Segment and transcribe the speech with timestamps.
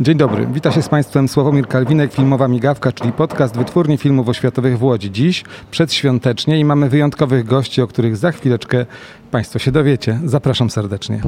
[0.00, 4.78] Dzień dobry, wita się z Państwem Sławomir Kalwinek, Filmowa Migawka, czyli podcast Wytwórni Filmów Oświatowych
[4.78, 5.10] w Łodzi.
[5.10, 8.86] Dziś przedświątecznie i mamy wyjątkowych gości, o których za chwileczkę
[9.30, 10.20] Państwo się dowiecie.
[10.24, 11.20] Zapraszam serdecznie.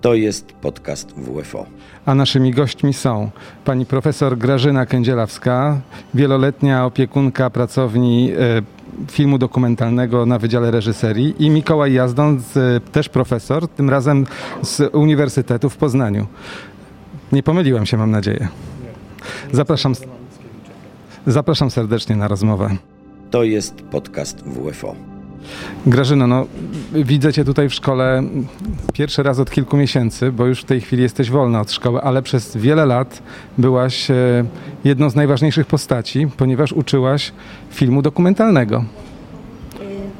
[0.00, 1.66] To jest podcast WFO.
[2.06, 3.30] A naszymi gośćmi są
[3.64, 5.80] pani profesor Grażyna Kędzielawska,
[6.14, 8.62] wieloletnia opiekunka pracowni e,
[9.10, 14.26] filmu dokumentalnego na Wydziale Reżyserii i Mikołaj Jazdon, z, też profesor, tym razem
[14.62, 16.26] z Uniwersytetu w Poznaniu.
[17.32, 18.48] Nie pomyliłem się, mam nadzieję.
[19.52, 19.94] Zapraszam,
[21.26, 22.76] zapraszam serdecznie na rozmowę.
[23.30, 25.19] To jest podcast WFO.
[25.86, 26.46] Grażyno, no
[26.92, 28.22] widzę Cię tutaj w szkole
[28.92, 32.22] pierwszy raz od kilku miesięcy, bo już w tej chwili jesteś wolna od szkoły, ale
[32.22, 33.22] przez wiele lat
[33.58, 34.44] byłaś e,
[34.84, 37.32] jedną z najważniejszych postaci, ponieważ uczyłaś
[37.70, 38.84] filmu dokumentalnego.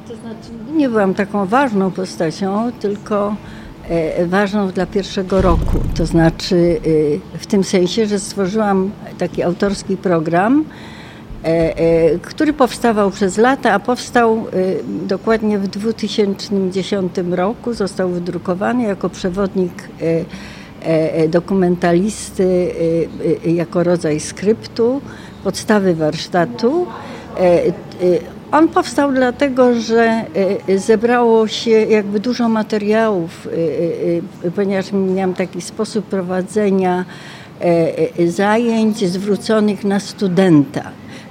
[0.08, 3.36] To znaczy, nie byłam taką ważną postacią, tylko
[3.88, 5.78] e, ważną dla pierwszego roku.
[5.94, 6.80] To znaczy
[7.34, 10.99] e, w tym sensie, że stworzyłam taki autorski program, e, e,
[12.22, 17.74] który powstawał przez lata, a powstał e, dokładnie w 2010 roku.
[17.74, 22.72] Został wydrukowany jako przewodnik e, e, e, dokumentalisty,
[23.44, 25.00] e, e, jako rodzaj skryptu,
[25.44, 26.86] podstawy warsztatu.
[27.36, 27.72] E, e,
[28.52, 30.24] On powstał dlatego, że
[30.68, 37.04] e, zebrało się jakby dużo materiałów, e, e, ponieważ miałam taki sposób prowadzenia
[37.60, 37.64] e,
[38.18, 40.90] e, zajęć zwróconych na studenta.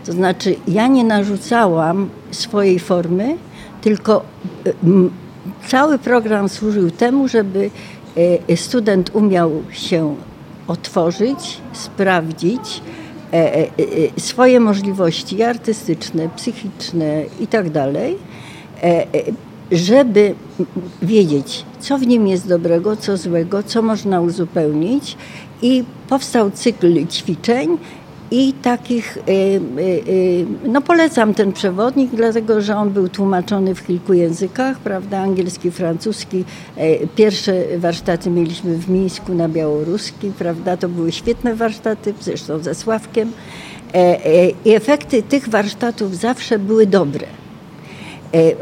[0.09, 3.38] To znaczy, ja nie narzucałam swojej formy,
[3.81, 4.23] tylko
[4.83, 5.09] m,
[5.67, 7.69] cały program służył temu, żeby
[8.49, 10.15] e, student umiał się
[10.67, 12.81] otworzyć, sprawdzić
[13.33, 13.67] e, e, e,
[14.19, 17.69] swoje możliwości artystyczne, psychiczne i tak
[19.71, 20.35] żeby
[21.02, 25.17] wiedzieć, co w nim jest dobrego, co złego, co można uzupełnić.
[25.61, 27.77] I powstał cykl ćwiczeń
[28.31, 33.87] i takich, e, e, e, no polecam ten przewodnik, dlatego że on był tłumaczony w
[33.87, 36.45] kilku językach, prawda, angielski, francuski.
[36.77, 42.76] E, Pierwsze warsztaty mieliśmy w Mińsku na białoruski, prawda, to były świetne warsztaty, zresztą ze
[42.76, 43.31] Sławkiem.
[43.93, 47.26] E, e, I efekty tych warsztatów zawsze były dobre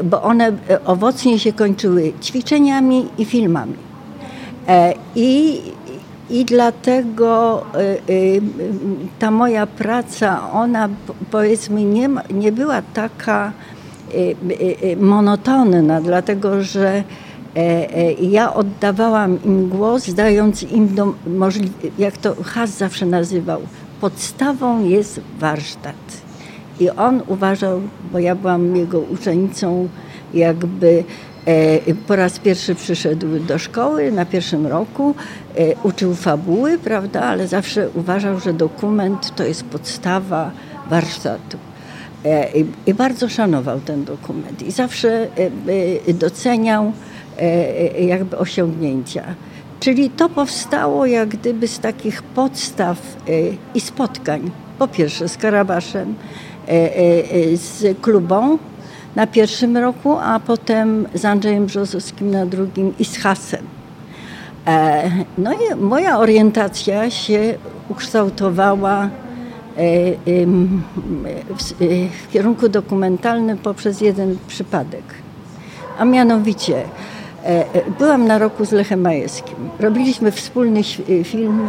[0.04, 0.52] bo one
[0.84, 3.74] owocnie się kończyły ćwiczeniami i filmami.
[5.16, 5.60] I,
[6.30, 7.98] i dlatego e, e,
[9.18, 13.52] ta moja praca, ona po- powiedzmy nie, nie była taka
[14.92, 17.04] e, monotonna, dlatego że e,
[17.56, 21.14] e, ja oddawałam im głos, dając im do
[21.98, 23.60] jak to Has zawsze nazywał,
[24.00, 25.94] podstawą jest warsztat.
[26.80, 27.80] I on uważał,
[28.12, 29.88] bo ja byłam jego uczennicą,
[30.34, 31.04] jakby
[32.06, 35.14] po raz pierwszy przyszedł do szkoły na pierwszym roku,
[35.56, 40.50] e, uczył fabuły, prawda, ale zawsze uważał, że dokument to jest podstawa
[40.90, 41.58] warsztatu.
[42.24, 42.50] E,
[42.86, 45.50] i, bardzo szanował ten dokument i zawsze e,
[46.08, 46.92] e, doceniał
[47.38, 49.24] e, e, jakby osiągnięcia.
[49.80, 53.30] Czyli to powstało jak gdyby z takich podstaw e,
[53.74, 54.50] i spotkań.
[54.78, 56.14] Po pierwsze z Karabaszem,
[56.68, 58.58] e, e, e, z klubą
[59.18, 63.66] na pierwszym roku, a potem z Andrzejem Brzozowskim na drugim i z Hasem.
[64.66, 67.54] E, No i moja orientacja się
[67.88, 69.08] ukształtowała e,
[69.80, 69.88] e,
[72.26, 75.04] w kierunku dokumentalnym poprzez jeden przypadek.
[75.98, 76.82] A mianowicie
[77.98, 79.56] byłam na roku z Lechem Majewskim.
[79.80, 80.82] Robiliśmy wspólny
[81.24, 81.68] film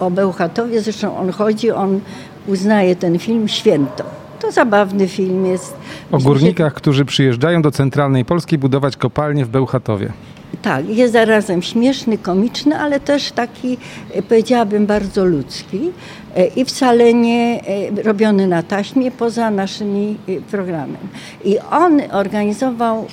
[0.00, 2.00] o Bełchatowie, zresztą on chodzi, on
[2.46, 4.23] uznaje ten film święto.
[4.44, 5.76] To zabawny film jest.
[6.12, 10.12] O górnikach, którzy przyjeżdżają do centralnej Polski budować kopalnie w Bełchatowie.
[10.62, 13.76] Tak, jest zarazem śmieszny, komiczny, ale też taki,
[14.12, 15.90] e, powiedziałabym, bardzo ludzki
[16.36, 17.60] e, i wcale nie
[17.96, 20.16] e, robiony na taśmie poza naszymi
[20.50, 21.08] programem.
[21.44, 23.06] I on organizował,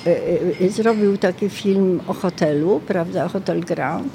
[0.70, 4.08] zrobił taki film o hotelu, prawda, Hotel Ground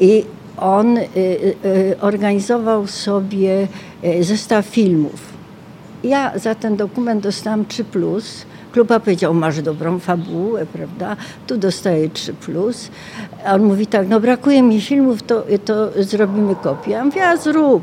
[0.00, 0.24] i
[0.56, 0.98] on
[2.00, 3.68] organizował sobie
[4.20, 5.39] zestaw filmów.
[6.04, 8.46] Ja za ten dokument dostałam 3 plus.
[8.72, 11.16] Kluba powiedział, masz dobrą fabułę, prawda?
[11.46, 12.90] Tu dostaję 3 plus.
[13.46, 16.90] A on mówi tak, no brakuje mi filmów, to, to zrobimy kopię.
[16.90, 17.82] Ja mówię, a zrób.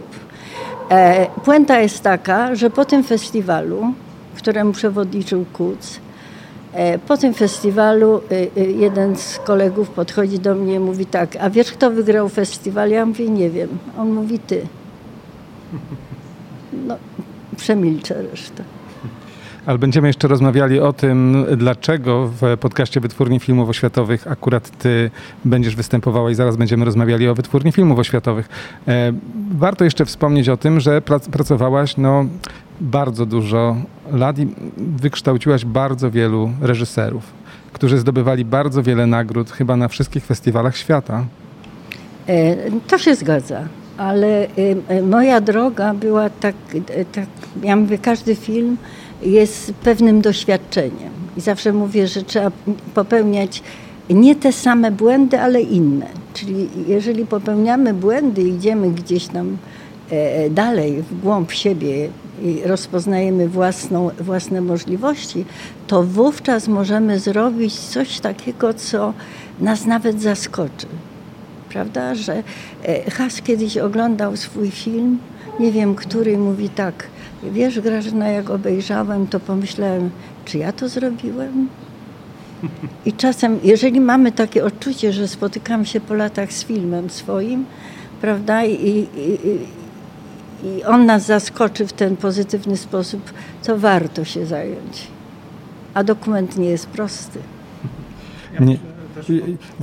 [0.90, 3.94] E, puenta jest taka, że po tym festiwalu,
[4.38, 6.00] któremu przewodniczył Kuc,
[6.74, 11.36] e, po tym festiwalu e, e, jeden z kolegów podchodzi do mnie i mówi tak,
[11.36, 12.90] a wiesz kto wygrał festiwal?
[12.90, 13.69] Ja mówię, nie wiem.
[13.98, 14.62] On mówi, ty.
[17.57, 18.63] Przemilczę resztę.
[19.68, 25.12] Ale będziemy jeszcze rozmawiali o tym, dlaczego w podcaście Wytwórni Filmów Oświatowych akurat ty
[25.45, 28.50] będziesz występowała i zaraz będziemy rozmawiali o Wytwórni Filmów Oświatowych.
[28.88, 29.13] E,
[29.51, 32.25] warto jeszcze wspomnieć o tym, że prac, pracowałaś no,
[32.81, 33.75] bardzo dużo
[34.12, 37.24] lat i wykształciłaś bardzo wielu reżyserów,
[37.74, 41.25] którzy zdobywali bardzo wiele nagród chyba na wszystkich festiwalach świata.
[42.27, 42.56] E,
[42.88, 43.62] to się zgadza,
[43.98, 44.48] ale
[44.88, 46.56] e, moja droga była tak,
[47.12, 47.26] tak,
[47.64, 48.78] ja mówię, każdy film
[49.22, 51.12] jest pewnym doświadczeniem.
[51.38, 52.52] I zawsze mówię, że trzeba
[52.94, 53.64] popełniać
[54.10, 56.08] nie te same błędy, ale inne.
[56.34, 59.58] Czyli jeżeli popełniamy błędy idziemy gdzieś tam
[60.10, 62.10] e, dalej, w głąb siebie
[62.44, 65.46] i rozpoznajemy własną, własne możliwości,
[65.88, 69.14] to wówczas możemy zrobić coś takiego, co
[69.60, 70.88] nas nawet zaskoczy.
[71.69, 72.44] Prawda, że
[72.84, 75.19] e, Has kiedyś oglądał swój film,
[75.60, 77.08] nie wiem, który mówi tak,
[77.44, 80.10] wiesz Grażyna, jak obejrzałem, to pomyślałem,
[80.46, 81.68] czy ja to zrobiłem?
[83.06, 87.66] I czasem, jeżeli mamy takie odczucie, że spotykam się po latach z filmem swoim,
[88.22, 89.08] prawda, i, i,
[90.64, 93.34] i on nas zaskoczy w ten pozytywny sposób,
[93.64, 95.08] to warto się zająć.
[95.94, 97.40] A dokument nie jest prosty.
[98.60, 98.78] Nie.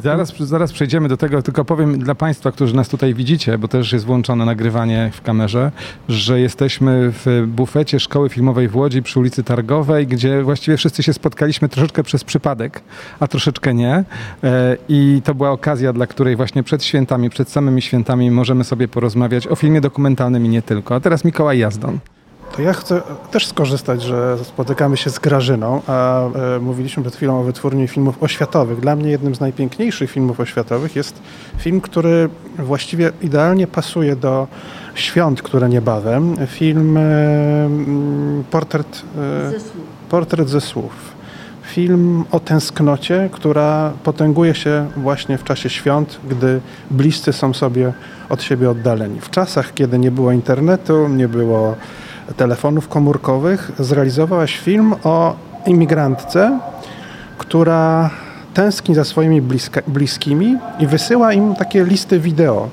[0.03, 3.93] Zaraz, zaraz przejdziemy do tego, tylko powiem dla Państwa, którzy nas tutaj widzicie, bo też
[3.93, 5.73] jest włączone nagrywanie w kamerze,
[6.09, 11.13] że jesteśmy w bufecie Szkoły Filmowej w Łodzi przy ulicy Targowej, gdzie właściwie wszyscy się
[11.13, 12.83] spotkaliśmy troszeczkę przez przypadek,
[13.21, 14.05] a troszeczkę nie.
[14.45, 18.89] E, I to była okazja, dla której właśnie przed świętami, przed samymi świętami możemy sobie
[18.89, 20.95] porozmawiać o filmie dokumentalnym i nie tylko.
[20.95, 21.99] A teraz Mikołaj Jazdon.
[22.57, 27.41] To ja chcę też skorzystać, że spotykamy się z Grażyną, a e, mówiliśmy przed chwilą
[27.41, 28.81] o wytwórni filmów oświatowych.
[28.81, 31.23] Dla mnie jednym z najpiękniejszych filmów oświatowych jest
[31.59, 32.29] film, który
[32.59, 34.47] właściwie idealnie pasuje do
[34.95, 36.37] świąt, które niebawem.
[36.47, 37.03] Film e,
[38.51, 39.03] Portret,
[39.47, 39.87] e, Ze słów.
[40.09, 41.15] Portret ze słów.
[41.63, 46.61] Film o tęsknocie, która potęguje się właśnie w czasie świąt, gdy
[46.91, 47.93] bliscy są sobie
[48.29, 49.21] od siebie oddaleni.
[49.21, 51.77] W czasach, kiedy nie było internetu, nie było
[52.37, 55.37] telefonów komórkowych, zrealizowałaś film o
[55.67, 56.59] imigrantce,
[57.39, 58.11] która
[58.55, 62.69] tęskni za swoimi bliska, bliskimi i wysyła im takie listy wideo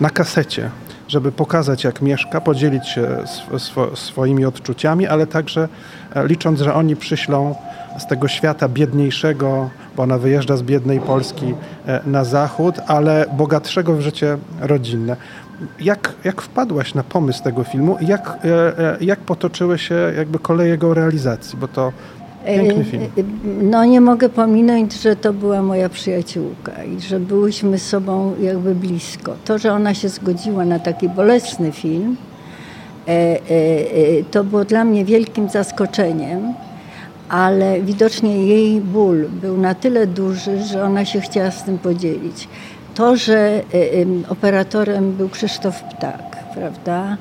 [0.00, 0.70] na kasecie,
[1.08, 3.08] żeby pokazać jak mieszka, podzielić się
[3.52, 5.68] sw swoimi odczuciami, ale także
[6.14, 7.54] e, licząc, że oni przyślą
[7.98, 11.54] z tego świata biedniejszego, bo ona wyjeżdża z biednej Polski
[11.86, 15.16] e, na zachód, ale bogatszego w życie rodzinne.
[15.80, 20.70] Jak, jak wpadłaś na pomysł tego filmu i jak, e, jak potoczyły się jakby koleje
[20.70, 21.92] jego realizacji, bo to
[22.46, 23.06] piękny film.
[23.62, 29.36] No nie mogę pominąć, że to była moja przyjaciółka i że byłyśmy sobą jakby blisko.
[29.44, 32.16] To, że ona się zgodziła na taki bolesny film,
[34.30, 36.54] to było dla mnie wielkim zaskoczeniem
[37.28, 42.48] ale widocznie jej ból był na tyle duży, że ona się chciała z tym podzielić.
[42.96, 43.62] To, że
[44.28, 47.16] operatorem był Krzysztof Ptak, prawda?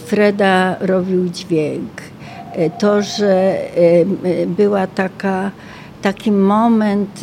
[0.00, 1.90] Freda robił dźwięk.
[2.78, 3.58] To, że
[4.46, 5.50] była taka,
[6.02, 7.20] taki moment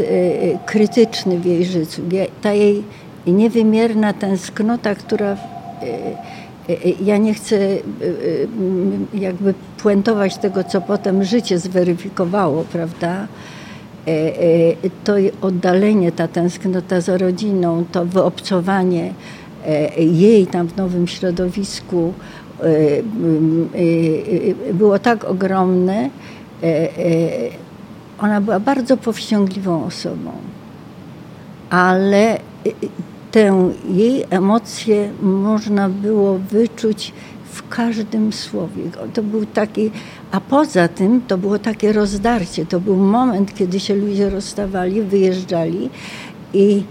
[0.65, 2.01] krytyczny w jej życiu,
[2.41, 2.83] ta jej
[3.27, 5.37] niewymierna tęsknota, która
[7.01, 7.57] ja nie chcę
[9.13, 9.53] jakby
[9.83, 13.27] puentować tego, co potem życie zweryfikowało, prawda?
[15.03, 19.13] To oddalenie, ta tęsknota za rodziną, to wyobcowanie
[19.97, 22.13] jej tam w nowym środowisku
[24.73, 26.09] było tak ogromne.
[28.19, 30.31] Ona była bardzo powściągliwą osobą,
[31.69, 32.39] ale
[33.31, 37.13] tę jej emocję można było wyczuć
[37.51, 38.83] w każdym słowie.
[39.13, 39.91] To był taki,
[40.31, 42.65] a poza tym to było takie rozdarcie.
[42.65, 45.89] To był moment, kiedy się ludzie rozstawali, wyjeżdżali
[46.53, 46.83] i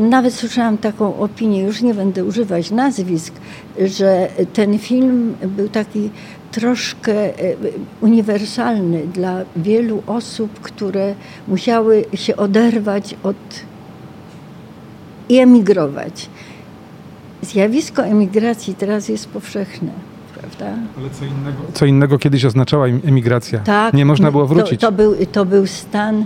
[0.00, 3.34] nawet słyszałam taką opinię, już nie będę używać nazwisk,
[3.78, 6.10] że ten film był taki
[6.52, 7.54] troszkę e,
[8.00, 11.14] uniwersalny dla wielu osób, które
[11.48, 13.36] musiały się oderwać od
[15.28, 16.28] i emigrować.
[17.44, 19.92] Zjawisko emigracji teraz jest powszechne.
[20.40, 20.66] Prawda?
[20.98, 23.58] Ale co innego, co innego kiedyś oznaczała emigracja.
[23.58, 24.80] Tak, nie można było wrócić.
[24.80, 26.24] To, to, był, to był stan,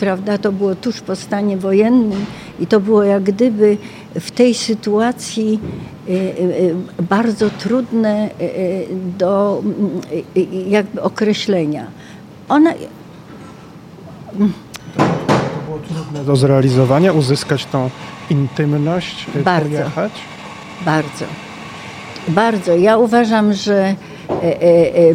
[0.00, 2.24] prawda, to było tuż po stanie wojennym
[2.60, 3.76] i to było jak gdyby
[4.20, 5.60] w tej sytuacji
[7.10, 8.30] bardzo trudne
[9.18, 9.62] do
[10.68, 11.86] jakby określenia.
[12.48, 12.74] Ona
[15.66, 17.90] było trudne do zrealizowania, uzyskać tą
[18.30, 20.12] intymność, bardzo, pojechać?
[20.84, 21.24] Bardzo.
[22.28, 22.76] Bardzo.
[22.76, 23.94] Ja uważam, że
[24.28, 25.14] e, e, e,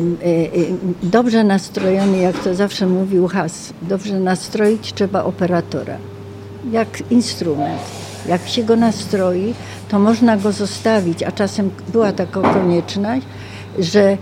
[1.03, 5.97] dobrze nastrojony, jak to zawsze mówił Has, dobrze nastroić trzeba operatora,
[6.71, 7.81] jak instrument.
[8.27, 9.53] Jak się go nastroi,
[9.89, 13.25] to można go zostawić, a czasem była taka konieczność,
[13.79, 14.17] że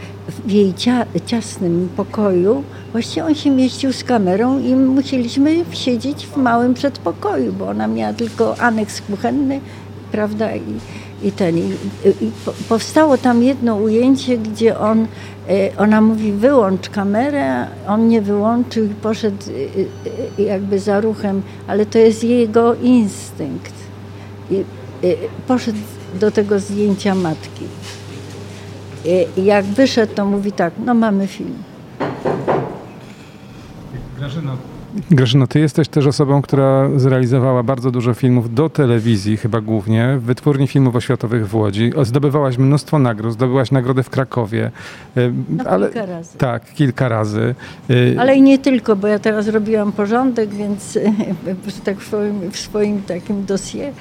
[0.45, 6.37] w jej cia ciasnym pokoju właściwie on się mieścił z kamerą i musieliśmy siedzieć w
[6.37, 9.59] małym przedpokoju, bo ona miała tylko aneks kuchenny,
[10.11, 10.61] prawda, i,
[11.25, 11.57] i ten.
[11.57, 11.61] I,
[12.21, 12.31] i
[12.69, 15.07] powstało tam jedno ujęcie, gdzie on,
[15.49, 19.43] e, ona mówi wyłącz kamerę, on nie wyłączył i poszedł
[20.37, 23.73] e, e, jakby za ruchem, ale to jest jego instynkt.
[24.51, 24.63] I
[25.47, 25.77] poszedł
[26.19, 27.65] do tego zdjęcia matki.
[29.37, 31.63] I jak wyszedł, to mówi tak, no mamy film.
[34.17, 34.57] Grażyna,
[35.11, 40.23] Grażyna, ty jesteś też osobą, która zrealizowała bardzo dużo filmów do telewizji, chyba głównie, w
[40.23, 41.91] Wytwórni Filmów Oświatowych w Łodzi.
[42.03, 44.71] Zdobywałaś mnóstwo nagród, zdobyłaś nagrodę w Krakowie.
[45.49, 46.37] No, ale, kilka razy.
[46.37, 47.55] Tak, kilka razy.
[48.19, 50.99] Ale i nie tylko, bo ja teraz robiłam porządek, więc
[51.83, 53.91] tak w swoim, w swoim takim dosie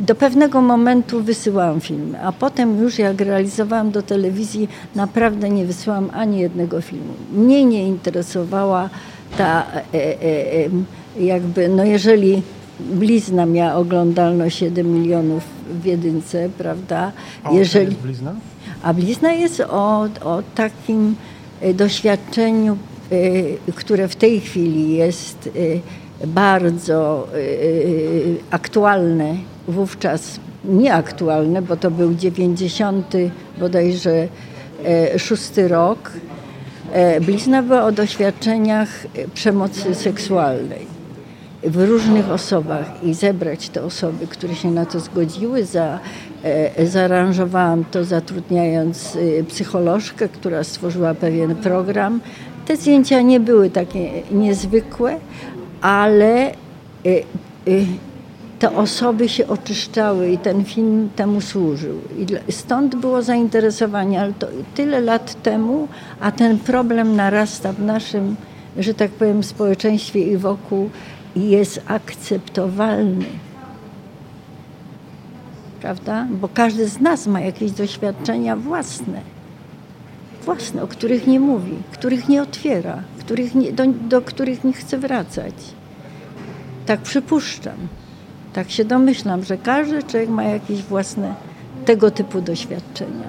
[0.00, 6.10] do pewnego momentu wysyłałam filmy, a potem już jak realizowałam do telewizji, naprawdę nie wysyłałam
[6.12, 7.14] ani jednego filmu.
[7.32, 8.90] Mnie nie interesowała
[9.38, 12.42] ta e, e, jakby, no jeżeli
[12.80, 15.42] blizna miała oglądalność 7 milionów
[15.82, 17.12] w jedynce, prawda?
[17.44, 18.34] A jeżeli, jest blizna?
[18.82, 21.16] A blizna jest o, o takim
[21.74, 22.76] doświadczeniu,
[23.74, 25.50] które w tej chwili jest
[26.26, 29.36] bardzo y, y, aktualne
[29.68, 33.12] wówczas, nieaktualne, bo to był 90
[33.58, 34.28] bodajże
[34.84, 36.12] e, szósty rok.
[36.92, 38.88] E, blizna była o doświadczeniach
[39.34, 40.94] przemocy seksualnej
[41.62, 45.64] w różnych osobach i zebrać te osoby, które się na to zgodziły.
[45.64, 45.98] Za,
[46.42, 52.20] e, zaaranżowałam to zatrudniając psycholożkę, która stworzyła pewien program.
[52.66, 55.18] Te zdjęcia nie były takie niezwykłe,
[55.84, 56.52] ale
[57.06, 57.24] y,
[57.68, 57.86] y,
[58.58, 62.00] te osoby się oczyszczały i ten film temu służył.
[62.48, 65.88] I stąd było zainteresowanie, ale to tyle lat temu,
[66.20, 68.36] a ten problem narasta w naszym,
[68.78, 70.90] że tak powiem, społeczeństwie i wokół
[71.36, 73.24] i jest akceptowalny.
[75.80, 76.26] Prawda?
[76.30, 79.33] Bo każdy z nas ma jakieś doświadczenia własne.
[80.44, 84.98] Własne, o których nie mówi, których nie otwiera których nie, do, do których nie chcę
[84.98, 85.54] wracać.
[86.86, 87.76] Tak przypuszczam,
[88.52, 91.34] tak się domyślam, że każdy człowiek ma jakieś własne
[91.84, 93.28] tego typu doświadczenia.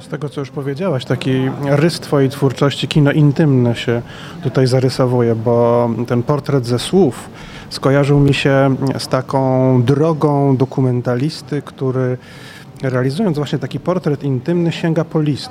[0.00, 1.32] Z tego, co już powiedziałaś, taki
[1.64, 4.02] rys Twojej twórczości, kino intymne się
[4.42, 7.28] tutaj zarysowuje, bo ten portret ze słów
[7.70, 12.18] skojarzył mi się z taką drogą dokumentalisty, który
[12.82, 15.50] realizując właśnie taki portret intymny sięga po list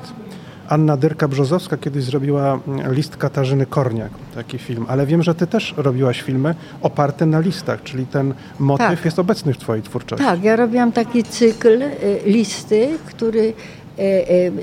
[0.69, 5.73] Anna Dyrka-Brzozowska kiedyś zrobiła mm, list Katarzyny Korniak, taki film, ale wiem, że ty też
[5.77, 9.05] robiłaś filmy oparte na listach, czyli ten motyw tak.
[9.05, 10.25] jest obecny w twojej twórczości.
[10.25, 11.91] Tak, ja robiłam taki cykl y,
[12.25, 13.53] listy, który
[13.99, 14.03] y,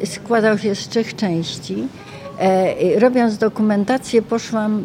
[0.03, 1.89] y, składał się z trzech części.
[2.39, 4.85] E, robiąc dokumentację, poszłam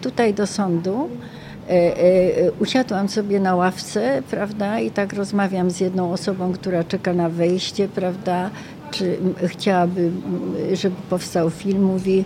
[0.00, 1.10] tutaj do sądu.
[2.60, 7.88] Usiadłam sobie na ławce, prawda, i tak rozmawiam z jedną osobą, która czeka na wejście,
[7.88, 8.50] prawda,
[8.90, 10.10] czy chciałaby,
[10.72, 12.24] żeby powstał film, mówi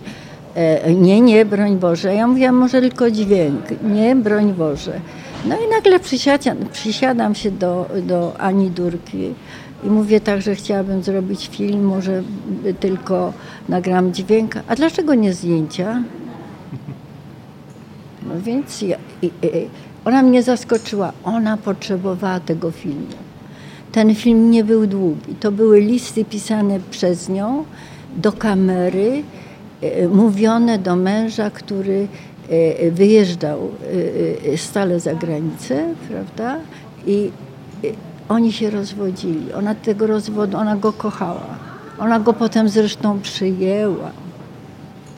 [0.55, 2.15] e, nie, nie, broń Boże.
[2.15, 3.61] Ja mówię, może tylko dźwięk.
[3.83, 4.99] Nie, broń Boże.
[5.45, 9.33] No i nagle przysiadam, przysiadam się do, do Ani Durki
[9.83, 12.23] i mówię tak, że chciałabym zrobić film, może
[12.79, 13.33] tylko
[13.69, 14.55] nagram dźwięk.
[14.67, 16.03] A dlaczego nie zdjęcia?
[18.27, 19.31] No więc ja, i, i,
[20.05, 21.11] ona mnie zaskoczyła.
[21.23, 23.24] Ona potrzebowała tego filmu.
[23.95, 25.35] Ten film nie był długi.
[25.39, 27.63] To były listy pisane przez nią
[28.17, 29.23] do kamery,
[29.81, 32.07] e, mówione do męża, który
[32.49, 33.71] e, wyjeżdżał
[34.53, 36.57] e, stale za granicę, prawda?
[37.07, 37.31] I
[38.29, 39.53] oni się rozwodzili.
[39.53, 41.57] Ona tego rozwodu, ona go kochała.
[41.99, 44.11] Ona go potem zresztą przyjęła.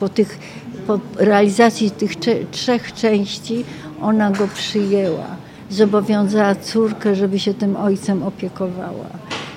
[0.00, 0.38] Po, tych,
[0.86, 2.12] po realizacji tych
[2.50, 3.64] trzech części
[4.02, 9.06] ona go przyjęła zobowiązała córkę, żeby się tym ojcem opiekowała.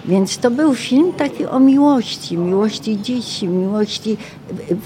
[0.05, 4.17] Więc to był film taki o miłości, miłości dzieci, miłości,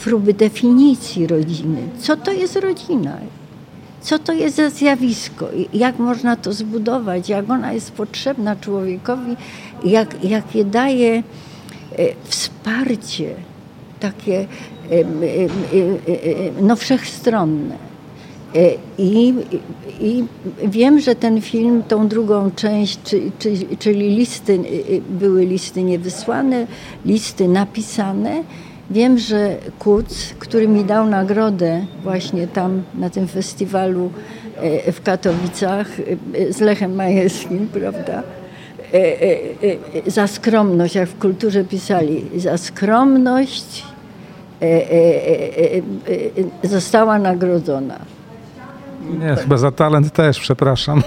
[0.03, 1.77] próby definicji rodziny.
[1.99, 3.17] Co to jest rodzina?
[4.01, 5.47] Co to jest za zjawisko?
[5.73, 7.29] Jak można to zbudować?
[7.29, 9.35] Jak ona jest potrzebna człowiekowi?
[9.83, 11.23] Jak, jakie daje e,
[12.23, 13.35] wsparcie
[13.99, 14.47] takie
[16.61, 17.94] no, wszechstronne?
[18.97, 19.33] I,
[19.99, 20.23] I
[20.67, 22.99] wiem, że ten film, tą drugą część,
[23.79, 24.59] czyli listy,
[25.09, 26.67] były listy niewysłane,
[27.05, 28.43] listy napisane.
[28.89, 34.09] Wiem, że Kuc, który mi dał nagrodę właśnie tam na tym festiwalu
[34.91, 35.87] w Katowicach
[36.49, 38.23] z Lechem Majewskim, prawda?
[40.07, 43.83] Za skromność, jak w kulturze pisali, za skromność
[46.63, 48.14] została nagrodzona.
[49.19, 51.03] Nie, chyba za talent też, przepraszam.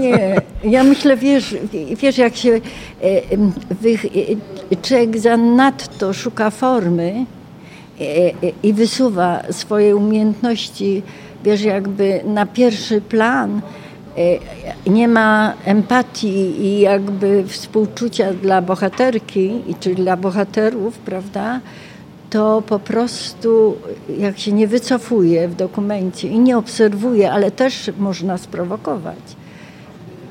[0.00, 1.56] Nie, ja myślę, wiesz,
[1.96, 2.60] wiesz jak się
[3.02, 7.26] e, człowiek zanadto szuka formy
[8.00, 8.04] e,
[8.62, 11.02] i wysuwa swoje umiejętności,
[11.44, 13.60] wiesz, jakby na pierwszy plan,
[14.86, 21.60] e, nie ma empatii i jakby współczucia dla bohaterki, czy dla bohaterów, prawda?
[22.30, 23.76] To po prostu
[24.18, 29.18] jak się nie wycofuje w dokumencie i nie obserwuje, ale też można sprowokować,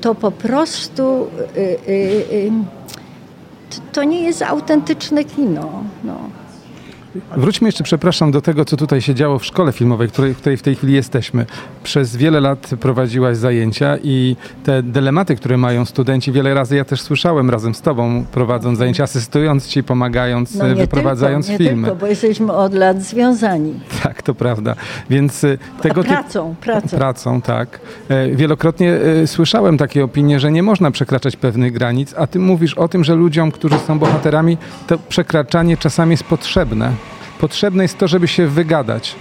[0.00, 1.26] to po prostu
[1.56, 1.92] y, y,
[2.32, 2.52] y,
[3.92, 5.84] to nie jest autentyczne kino.
[6.04, 6.39] No.
[7.36, 10.56] Wróćmy jeszcze, przepraszam, do tego, co tutaj się działo w szkole filmowej, której, w której
[10.56, 11.46] w tej chwili jesteśmy.
[11.82, 17.00] Przez wiele lat prowadziłaś zajęcia i te dylematy, które mają studenci, wiele razy ja też
[17.00, 21.88] słyszałem razem z tobą, prowadząc zajęcia, asystując ci, pomagając, no wyprowadzając tylko, filmy.
[21.88, 23.74] Tylko, bo jesteśmy od lat związani.
[24.02, 24.74] Tak, to prawda.
[25.10, 26.62] Więc y, tego pracą, typu...
[26.62, 26.96] pracą.
[26.96, 27.80] Pracą, tak.
[28.08, 32.74] E, wielokrotnie e, słyszałem takie opinie, że nie można przekraczać pewnych granic, a ty mówisz
[32.74, 36.92] o tym, że ludziom, którzy są bohaterami, to przekraczanie czasami jest potrzebne.
[37.40, 39.16] Potrzebne jest to, żeby się wygadać.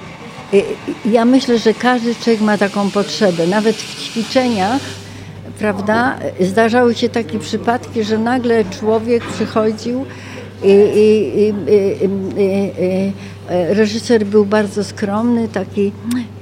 [1.06, 3.48] Ja myślę, że każdy człowiek ma taką potrzebę.
[3.48, 4.82] Nawet w ćwiczeniach,
[5.60, 10.06] prawda, zdarzały się takie przypadki, że nagle człowiek przychodził
[10.64, 11.54] i, i, i,
[12.84, 13.12] i
[13.50, 15.92] reżyser był bardzo skromny, taki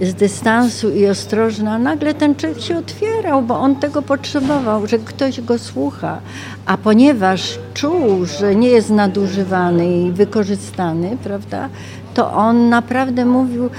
[0.02, 5.00] z dystansu i ostrożny, a nagle ten człowiek się otwierał, bo on tego potrzebował, że
[5.00, 6.20] ktoś go słucha.
[6.66, 11.70] A ponieważ czuł, że nie jest nadużywany i wykorzystany, prawda,
[12.14, 13.70] to on naprawdę mówił,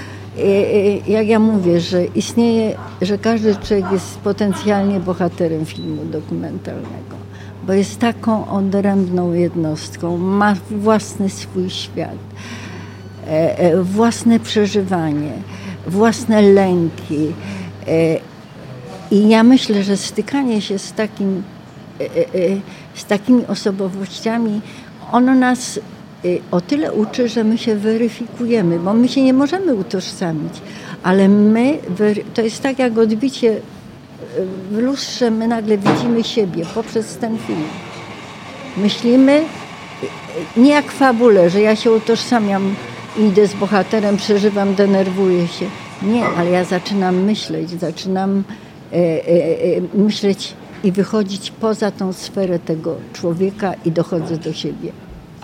[1.07, 7.19] jak ja mówię, że istnieje, że każdy człowiek jest potencjalnie bohaterem filmu dokumentalnego
[7.69, 12.58] bo jest taką odrębną jednostką, ma własny swój świat, e, e,
[13.83, 15.31] własne przeżywanie,
[15.87, 17.33] własne lęki.
[17.87, 18.19] E,
[19.11, 21.43] I ja myślę, że stykanie się z, takim,
[22.95, 24.61] z takimi osobowościami,
[25.11, 25.79] ono nas
[26.51, 30.53] o tyle uczy, że my się weryfikujemy, bo my się nie możemy utożsamić,
[31.03, 31.77] ale my,
[32.33, 33.61] to jest tak jak odbicie
[34.71, 37.63] w lustrze my nagle widzimy siebie poprzez ten film.
[38.77, 39.43] Myślimy
[40.57, 42.75] nie jak fabule, że ja się utożsamiam,
[43.17, 45.65] idę z bohaterem, przeżywam, denerwuję się.
[46.01, 48.43] Nie, ale ja zaczynam myśleć, zaczynam
[48.93, 48.99] e, e,
[49.77, 54.91] e, myśleć i wychodzić poza tą sferę tego człowieka i dochodzę do siebie.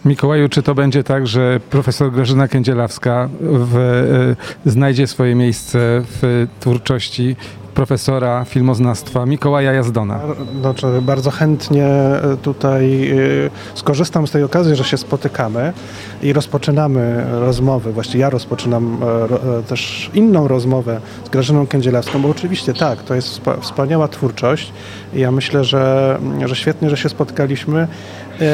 [0.05, 7.35] Mikołaju, czy to będzie tak, że profesor Grażyna Kędzielawska w, znajdzie swoje miejsce w twórczości
[7.75, 10.19] profesora filmoznawstwa Mikołaja Jazdona.
[10.61, 13.15] Znaczy, bardzo chętnie e, tutaj e,
[13.73, 15.73] skorzystam z tej okazji, że się spotykamy
[16.21, 17.91] i rozpoczynamy rozmowę.
[17.91, 18.97] Właściwie ja rozpoczynam
[19.59, 24.73] e, też inną rozmowę z Grażyną Kędzielewską, bo oczywiście tak, to jest wspaniała twórczość
[25.13, 27.87] i ja myślę, że, że świetnie, że się spotkaliśmy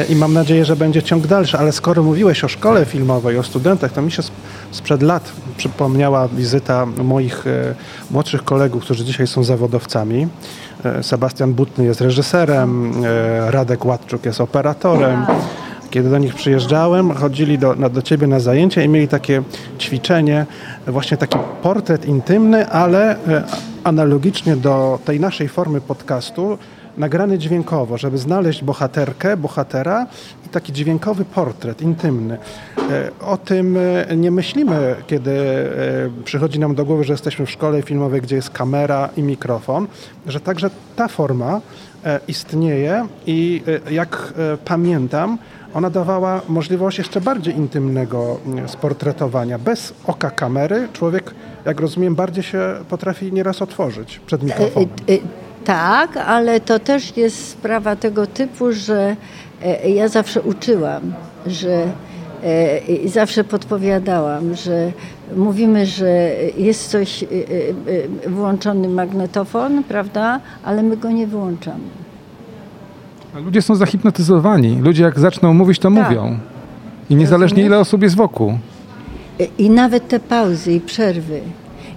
[0.08, 3.92] i mam nadzieję, że będzie ciąg dalszy, ale skoro mówiłeś o szkole filmowej, o studentach,
[3.92, 4.22] to mi się
[4.70, 7.74] sprzed lat przypomniała wizyta moich e,
[8.10, 10.28] młodszych kolegów, którzy dzisiaj są zawodowcami.
[10.84, 15.26] E, Sebastian Butny jest reżyserem, e, Radek Ładczuk jest operatorem.
[15.90, 19.42] Kiedy do nich przyjeżdżałem, chodzili do, do ciebie na zajęcia i mieli takie
[19.78, 20.46] ćwiczenie,
[20.86, 23.16] właśnie taki portret intymny, ale
[23.84, 26.58] analogicznie do tej naszej formy podcastu,
[26.96, 30.06] nagrany dźwiękowo, żeby znaleźć bohaterkę, bohatera
[30.46, 32.38] i taki dźwiękowy portret intymny.
[32.90, 33.76] E, o tym
[34.10, 38.36] e, nie myślimy, kiedy e, przychodzi nam do głowy, że jesteśmy w szkole filmowej, gdzie
[38.36, 39.86] jest kamera i mikrofon,
[40.26, 41.60] że także ta forma
[42.28, 45.38] istnieje i jak pamiętam,
[45.74, 49.58] ona dawała możliwość jeszcze bardziej intymnego sportretowania.
[49.58, 54.88] Bez oka kamery człowiek, jak rozumiem, bardziej się potrafi nieraz otworzyć przed mikrofonem.
[55.64, 59.16] Tak, ale to też jest sprawa tego typu, że
[59.62, 61.02] e, ja zawsze uczyłam,
[61.46, 61.86] że
[62.88, 64.92] i e, zawsze podpowiadałam, że
[65.36, 67.26] mówimy, że jest coś, e,
[68.28, 72.02] włączony magnetofon, prawda, ale my go nie wyłączamy.
[73.36, 74.80] A ludzie są zahipnotyzowani.
[74.82, 76.08] Ludzie jak zaczną mówić, to tak.
[76.08, 76.38] mówią.
[77.10, 78.58] I niezależnie ile osób jest wokół.
[79.58, 81.40] I nawet te pauzy i przerwy,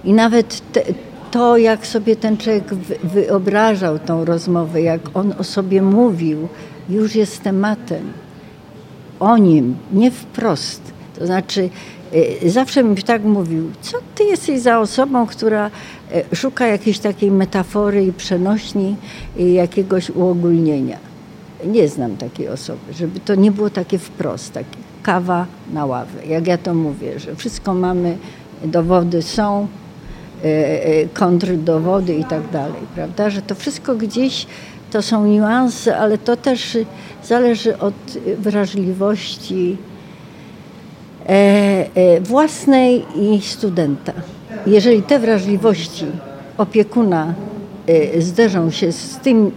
[0.04, 0.82] i nawet te,
[1.30, 6.48] to, jak sobie ten człowiek wyobrażał tą rozmowę, jak on o sobie mówił,
[6.88, 8.12] już jest tematem.
[9.20, 10.80] O nim, nie wprost.
[11.18, 11.70] To znaczy,
[12.44, 15.70] y, zawsze mi tak mówił, co ty jesteś za osobą, która
[16.32, 18.96] y, szuka jakiejś takiej metafory i przenośni
[19.36, 20.98] jakiegoś uogólnienia.
[21.64, 26.26] Nie znam takiej osoby, żeby to nie było takie wprost, takie kawa na ławę.
[26.26, 28.16] Jak ja to mówię, że wszystko mamy,
[28.64, 29.85] dowody są, E, e,
[31.14, 33.30] kontrdowody i tak dalej, prawda?
[33.30, 34.46] Że to wszystko gdzieś
[34.90, 36.78] to są niuanse, ale to też
[37.24, 37.94] zależy od
[38.38, 39.76] wrażliwości
[41.26, 44.12] e, własnej i studenta.
[44.66, 46.06] Jeżeli te wrażliwości
[46.58, 47.34] opiekuna
[48.18, 49.50] zderzą się z tym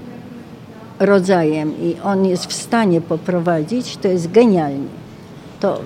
[1.00, 4.88] rodzajem i on jest w stanie poprowadzić, to jest genialnie.
[5.60, 5.80] To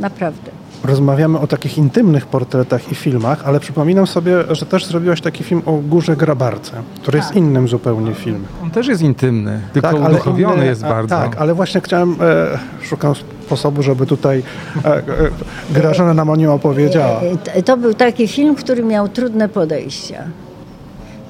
[0.00, 5.44] naprawdę rozmawiamy o takich intymnych portretach i filmach, ale przypominam sobie, że też zrobiłaś taki
[5.44, 7.26] film o Górze Grabarce, który tak.
[7.26, 8.46] jest innym zupełnie filmem.
[8.62, 11.16] On też jest intymny, tylko tak, uduchowiony inny, jest a, bardzo.
[11.16, 13.14] Tak, ale właśnie chciałem, e, szukam
[13.46, 14.42] sposobu, żeby tutaj
[14.84, 17.20] e, e, nam o nim opowiedziała.
[17.54, 20.24] E, to był taki film, który miał trudne podejścia.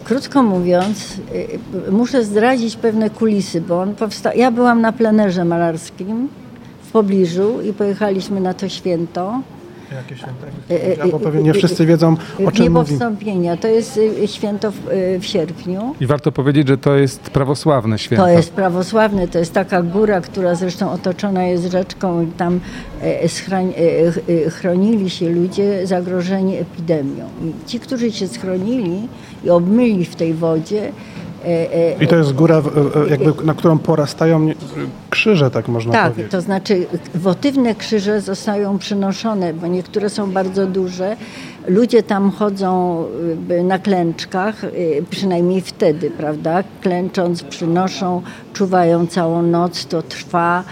[0.04, 1.20] Krótko mówiąc,
[1.88, 4.32] e, muszę zdradzić pewne kulisy, bo on powstał.
[4.36, 6.28] Ja byłam na plenerze malarskim
[6.94, 9.40] pobliżu i pojechaliśmy na to święto.
[9.92, 10.46] Jakie święto?
[10.70, 12.98] E, e, bo pewnie nie wszyscy wiedzą, o czym mówi.
[13.60, 15.94] To jest y, święto w, y, w, sierpniu.
[16.00, 18.24] I warto powiedzieć, że to jest prawosławne święto.
[18.24, 22.60] To jest prawosławne, to jest taka góra, która zresztą otoczona jest rzeczką i tam
[23.02, 27.28] e, chronili się ludzie zagrożeni epidemią.
[27.42, 29.08] I ci, którzy się schronili
[29.44, 30.92] i obmyli w tej wodzie,
[31.23, 31.23] E, e,
[32.00, 32.62] I to jest góra,
[33.06, 34.48] e, jakby, na którą porastają
[35.10, 36.32] krzyże, tak można tak, powiedzieć.
[36.32, 41.16] Tak, to znaczy wotywne krzyże zostają przynoszone, bo niektóre są bardzo duże.
[41.68, 43.04] Ludzie tam chodzą
[43.64, 44.62] na klęczkach,
[45.10, 46.64] przynajmniej wtedy, prawda?
[46.80, 50.64] Klęcząc, przynoszą, czuwają całą noc, to trwa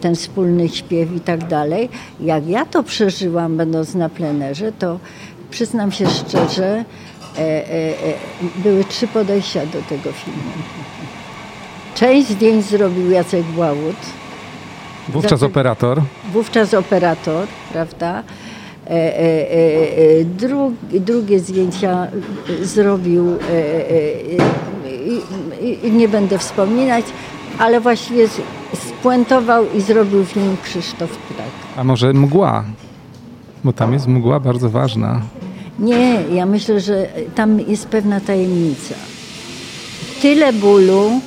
[0.00, 1.88] ten wspólny śpiew i tak dalej.
[2.20, 4.98] Jak ja to przeżyłam, będąc na plenerze, to
[5.50, 7.13] przyznam się szczerze, E, e, e,
[8.56, 10.40] były trzy podejścia do tego filmu.
[11.94, 13.96] Część zdjęć zrobił Jacek Błałut.
[15.08, 16.02] Wówczas operator.
[16.32, 18.22] Wówczas operator, prawda?
[21.00, 22.06] drugie zdjęcia
[22.62, 23.38] zrobił,
[25.92, 27.04] nie będę wspominać,
[27.58, 28.28] ale właściwie
[28.74, 31.46] spuentował i zrobił film Krzysztof Ptak.
[31.76, 32.64] A może mgła?
[33.64, 35.20] Bo tam jest mgła bardzo ważna.
[35.78, 38.94] Nie, ja myślę, że tam jest pewna tajemnica.
[40.22, 41.20] Tyle bólu,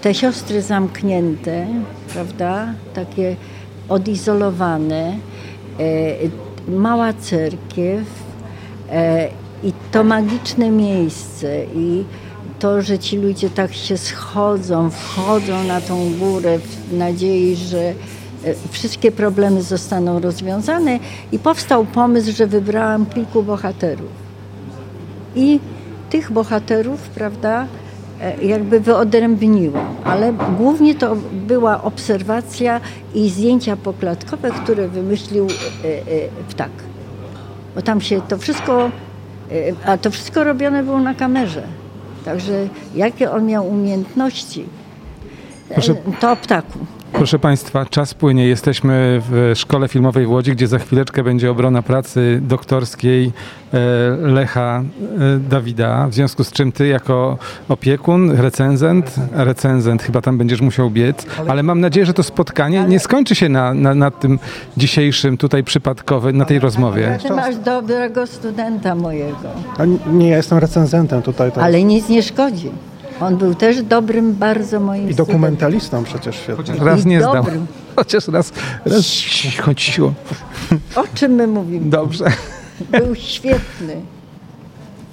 [0.00, 1.66] te siostry zamknięte,
[2.12, 3.36] prawda, takie
[3.88, 5.18] odizolowane,
[5.80, 8.06] e, mała cerkiew
[8.90, 9.28] e,
[9.64, 12.04] i to magiczne miejsce i
[12.58, 17.94] to, że ci ludzie tak się schodzą, wchodzą na tą górę w nadziei, że
[18.70, 20.98] wszystkie problemy zostaną rozwiązane
[21.32, 24.10] i powstał pomysł, że wybrałam kilku bohaterów.
[25.36, 25.60] I
[26.10, 27.66] tych bohaterów, prawda,
[28.20, 32.80] e, jakby wyodrębniłam, ale głównie to była obserwacja
[33.14, 35.50] i zdjęcia poklatkowe, które wymyślił e,
[36.48, 36.70] ptak.
[37.74, 38.90] Bo tam się to wszystko,
[39.84, 41.62] a to wszystko robione było na kamerze.
[42.24, 44.64] Także jakie on miał umiejętności,
[46.20, 46.78] to o ptaku.
[47.12, 48.46] Proszę Państwa, czas płynie.
[48.46, 53.32] Jesteśmy w Szkole Filmowej w Łodzi, gdzie za chwileczkę będzie obrona pracy doktorskiej
[53.74, 53.78] e,
[54.20, 56.08] Lecha e, Dawida.
[56.08, 57.38] W związku z czym Ty jako
[57.68, 63.00] opiekun, recenzent, recenzent chyba tam będziesz musiał biec, ale mam nadzieję, że to spotkanie nie
[63.00, 64.38] skończy się na, na, na tym
[64.76, 67.18] dzisiejszym tutaj przypadkowym, na tej rozmowie.
[67.22, 69.48] Ty masz dobrego studenta mojego.
[69.78, 71.50] A nie, ja jestem recenzentem tutaj.
[71.60, 72.70] Ale nic nie szkodzi.
[73.20, 76.56] On był też dobrym bardzo moim I dokumentalistą przecież świetnie.
[76.56, 77.44] Chociaż raz nie zdał.
[77.96, 78.52] Chociaż raz,
[78.84, 79.06] raz
[79.60, 80.14] chodziło.
[80.96, 81.90] O czym my mówimy?
[81.90, 82.24] Dobrze.
[82.90, 84.00] Był świetny.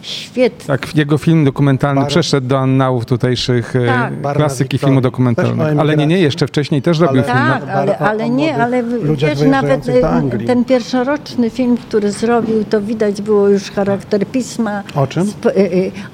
[0.03, 0.65] Świetnie.
[0.67, 2.09] Tak, jego film dokumentalny Bar...
[2.09, 4.35] przeszedł do annałów tutejszych e, tak.
[4.35, 5.81] klasyki filmu dokumentalnego.
[5.81, 7.45] Ale nie, nie, jeszcze wcześniej też robił ale, film.
[7.47, 8.83] Tak, ale, ale nie, ale
[9.15, 14.83] wiesz, nawet e, ten pierwszoroczny film, który zrobił, to widać było już charakter pisma.
[14.95, 15.23] O czym?
[15.23, 15.51] E,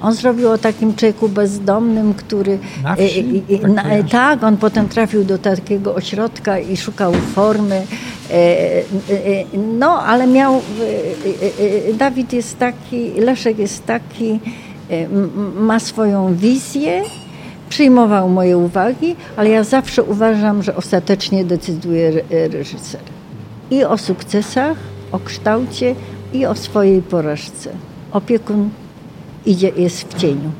[0.00, 2.58] on zrobił o takim człowieku bezdomnym, który...
[2.82, 3.42] Na wsi?
[3.62, 7.82] Tak, na, tak, on potem trafił do takiego ośrodka i szukał formy.
[9.78, 10.60] No, ale miał...
[11.98, 14.40] Dawid jest taki, Leszek jest taki,
[14.90, 15.08] e,
[15.54, 17.02] ma swoją wizję,
[17.68, 23.00] przyjmował moje uwagi, ale ja zawsze uważam, że ostatecznie decyduje reżyser.
[23.70, 24.76] I o sukcesach,
[25.12, 25.94] o kształcie,
[26.32, 27.70] i o swojej porażce.
[28.12, 28.70] Opiekun
[29.46, 30.50] idzie, jest w cieniu.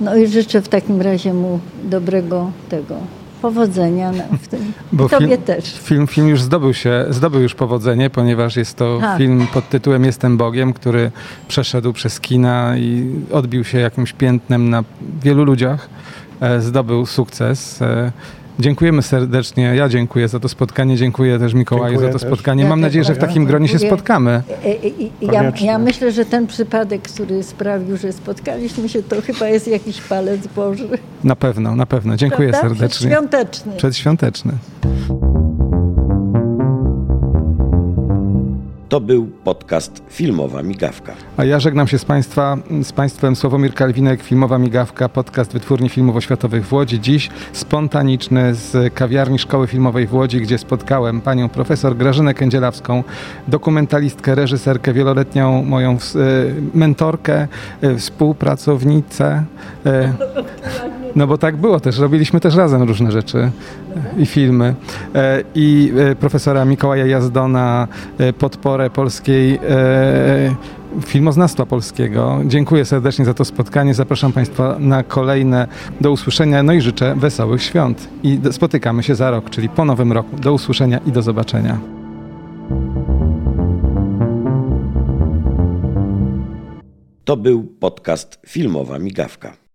[0.00, 2.94] No i życzę w takim razie mu dobrego tego
[3.42, 4.72] powodzenia w tym.
[4.92, 5.78] Bo tobie film, też.
[5.80, 9.18] Film, film już zdobył się, zdobył już powodzenie, ponieważ jest to tak.
[9.18, 11.10] film pod tytułem Jestem Bogiem, który
[11.48, 14.84] przeszedł przez kina i odbił się jakimś piętnem na
[15.22, 15.88] wielu ludziach.
[16.40, 17.82] E, zdobył sukces.
[17.82, 18.12] E,
[18.58, 19.62] Dziękujemy serdecznie.
[19.76, 20.96] Ja dziękuję za to spotkanie.
[20.96, 22.28] Dziękuję też Mikołaju dziękuję za to też.
[22.28, 22.64] spotkanie.
[22.64, 24.42] Mam nadzieję, że w takim gronie się spotkamy.
[24.64, 29.68] E, ja, ja, myślę, że ten przypadek, który sprawił, że spotkaliśmy się, to chyba jest
[29.68, 30.88] jakiś palec Boży.
[31.24, 32.16] Na pewno, na pewno.
[32.16, 32.68] Dziękuję Prawda?
[32.68, 33.08] serdecznie.
[33.10, 33.72] Przedświąteczny.
[33.76, 34.52] Przedświąteczny.
[38.88, 41.12] To był podcast Filmowa Migawka.
[41.36, 46.16] A ja żegnam się z, państwa, z Państwem Sławomir Kalwinek, Filmowa Migawka, podcast Wytwórni Filmów
[46.16, 47.00] Oświatowych w Łodzi.
[47.00, 53.04] Dziś spontaniczny z kawiarni Szkoły Filmowej w Łodzi, gdzie spotkałem panią profesor Grażynę Kędzielawską,
[53.48, 55.96] dokumentalistkę, reżyserkę, wieloletnią moją e,
[56.74, 57.48] mentorkę,
[57.80, 59.44] e, współpracownicę.
[61.16, 63.50] E, no bo tak było też, robiliśmy też razem różne rzeczy
[64.18, 64.74] i filmy.
[65.54, 67.88] I profesora Mikołaja Jazdona,
[68.38, 69.58] podporę polskiej
[71.06, 72.40] filmoznawstwa polskiego.
[72.46, 73.94] Dziękuję serdecznie za to spotkanie.
[73.94, 75.68] Zapraszam Państwa na kolejne.
[76.00, 76.62] Do usłyszenia.
[76.62, 78.08] No i życzę wesołych świąt.
[78.22, 80.36] I spotykamy się za rok, czyli po nowym roku.
[80.36, 81.78] Do usłyszenia i do zobaczenia.
[87.24, 89.65] To był podcast Filmowa Migawka.